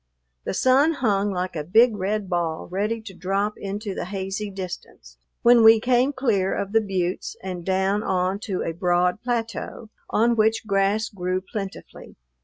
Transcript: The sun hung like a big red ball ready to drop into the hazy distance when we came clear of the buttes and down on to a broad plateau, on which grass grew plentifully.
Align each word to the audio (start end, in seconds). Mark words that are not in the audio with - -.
The 0.45 0.55
sun 0.55 0.93
hung 0.93 1.29
like 1.29 1.55
a 1.55 1.63
big 1.63 1.95
red 1.95 2.27
ball 2.27 2.67
ready 2.71 3.01
to 3.03 3.13
drop 3.13 3.53
into 3.55 3.93
the 3.93 4.05
hazy 4.05 4.49
distance 4.49 5.19
when 5.43 5.63
we 5.63 5.79
came 5.79 6.11
clear 6.11 6.55
of 6.55 6.71
the 6.71 6.81
buttes 6.81 7.35
and 7.43 7.63
down 7.63 8.01
on 8.01 8.39
to 8.45 8.63
a 8.63 8.73
broad 8.73 9.21
plateau, 9.21 9.91
on 10.09 10.35
which 10.35 10.65
grass 10.65 11.07
grew 11.09 11.39
plentifully. 11.39 12.15